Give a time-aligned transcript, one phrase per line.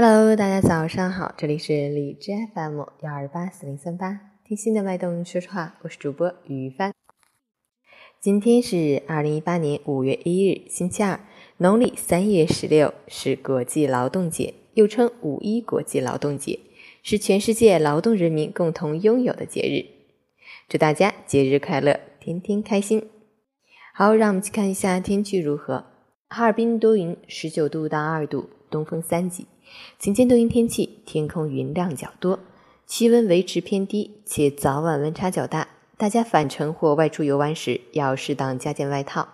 [0.00, 6.92] Hello，大家早上好，这里是荔枝 FM 幺二八四零三八，听心的脉动说说话，我是主播于帆。
[8.20, 11.18] 今天是二零一八年五月一日，星期二，
[11.56, 16.60] 农历三月十六，是国际劳动节，又称五一国际劳动节，
[17.02, 19.90] 是全世界劳动人民共同拥有的节日。
[20.68, 23.10] 祝大家节日快乐，天天开心。
[23.92, 25.86] 好，让我们去看一下天气如何。
[26.28, 29.48] 哈尔滨多云，十九度到二度，东风三级。
[29.98, 32.38] 晴间多云天气，天空云量较多，
[32.86, 35.68] 气温维持偏低，且早晚温差较大。
[35.96, 39.28] 大家返程或外出游玩时，要适当加件外套，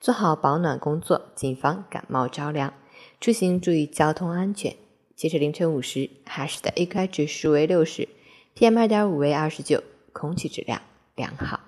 [0.00, 2.72] 做好保暖工作，谨防感冒着凉。
[3.20, 4.74] 出行注意交通安全。
[5.14, 8.08] 截至凌晨五时，哈市的 AQI 指数为六十
[8.56, 9.82] ，PM 二点五为二十九，
[10.12, 10.80] 空气质量
[11.14, 11.60] 良好。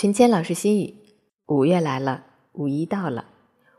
[0.00, 0.94] 陈谦老师心语：
[1.46, 3.32] 五月来了，五一到了。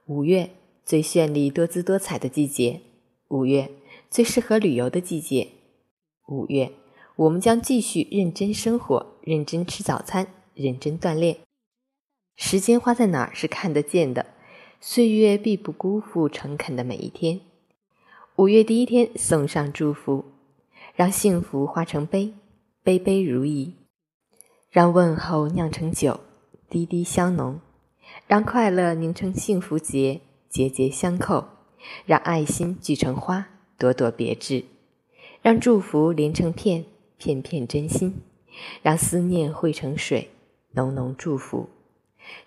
[0.06, 0.50] 五月
[0.84, 2.82] 最绚丽多姿多彩的季节，
[3.30, 3.72] 五月
[4.10, 5.48] 最适合旅游的季节。
[6.28, 6.74] 五月，
[7.16, 11.38] 我们将继续认真生活，认真吃早餐，认真锻炼。
[12.36, 14.26] 时间花在哪儿是看得见的，
[14.82, 17.40] 岁月必不辜负诚恳的每一天。
[18.36, 20.26] 五月第一天，送上祝福，
[20.96, 22.34] 让幸福化成杯，
[22.84, 23.76] 杯杯如意。
[24.70, 26.20] 让问候酿成酒，
[26.70, 27.60] 滴滴香浓；
[28.28, 31.46] 让快乐凝成幸福结，节节相扣；
[32.06, 33.48] 让爱心聚成花，
[33.80, 34.66] 朵朵别致；
[35.42, 36.86] 让祝福连成片，
[37.18, 38.12] 片片真心；
[38.84, 40.30] 让思念汇成水，
[40.74, 41.70] 浓浓祝福。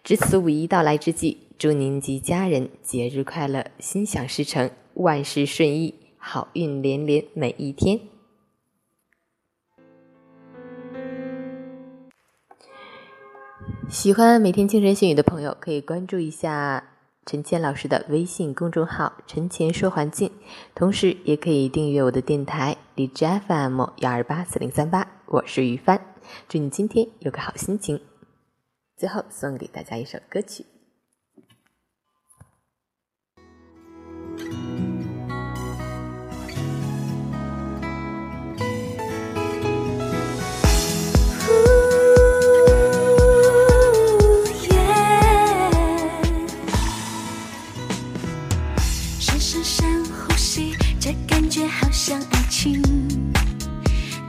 [0.05, 8.12] 值此五一到来之际，祝您及家人节日快乐，心想事成，万事顺意，好运连连每一天。
[13.89, 16.83] 喜欢每天清晨新语的朋友，可以关注一下
[17.27, 20.31] 陈谦老师的微信公众号“陈谦说环境”，
[20.75, 25.07] 同时也可以订阅我的电台 DJFM 幺二八四零三八。
[25.27, 26.01] 我是于帆，
[26.49, 28.01] 祝你今天有个好心情。
[28.97, 30.65] 最后送给大家一首歌曲。
[51.05, 52.81] 这感觉好像爱情。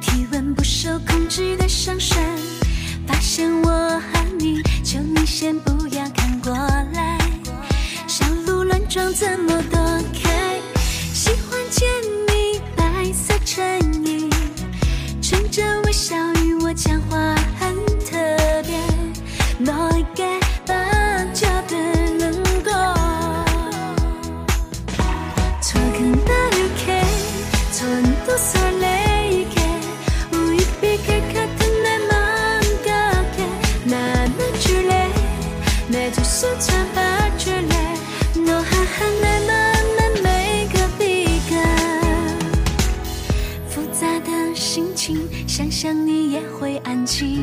[0.02, 2.18] 体温不受控制的上升
[3.06, 7.20] 发现我和你求你先不要看过来。
[8.08, 9.93] 小鹿乱撞怎么躲？
[45.84, 47.36] 想你也会安静，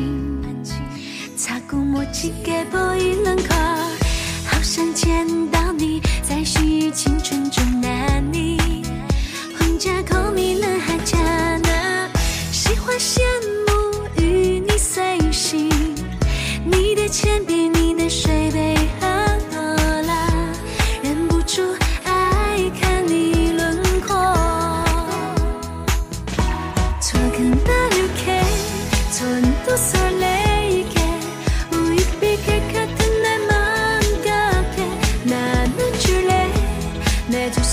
[1.37, 3.55] 擦过墨迹给破一轮廓，
[4.47, 5.27] 好想见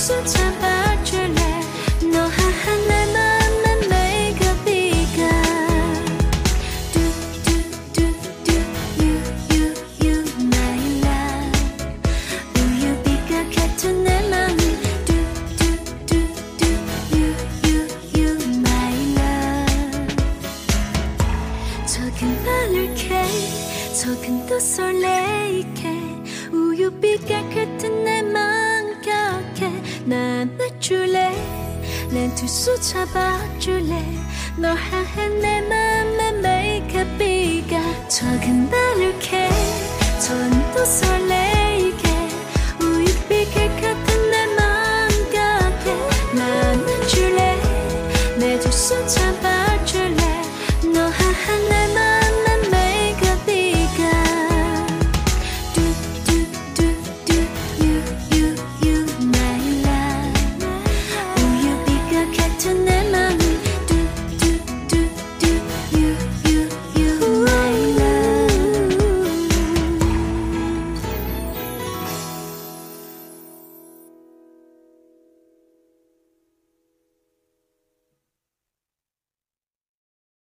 [0.08, 0.67] September
[32.38, 34.00] 두 수잡아줄래?
[34.58, 39.49] 널 향한 내 맘에 메이크업 비가 적은 바를게
[40.20, 42.08] 전도 설레이게.
[42.81, 44.38] 우유빛깔 같은 내